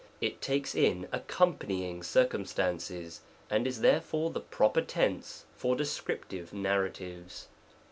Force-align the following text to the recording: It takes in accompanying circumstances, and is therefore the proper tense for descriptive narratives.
It 0.19 0.41
takes 0.41 0.73
in 0.73 1.07
accompanying 1.11 2.01
circumstances, 2.01 3.21
and 3.51 3.67
is 3.67 3.81
therefore 3.81 4.31
the 4.31 4.39
proper 4.41 4.81
tense 4.81 5.45
for 5.55 5.75
descriptive 5.75 6.51
narratives. 6.51 7.49